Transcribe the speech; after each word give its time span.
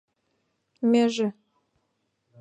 —Меже? 0.91 1.27